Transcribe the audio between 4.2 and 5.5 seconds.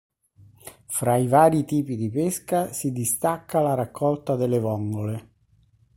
delle vongole.